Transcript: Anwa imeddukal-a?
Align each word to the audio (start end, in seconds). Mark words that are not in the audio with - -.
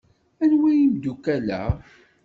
Anwa 0.43 0.69
imeddukal-a? 0.83 1.61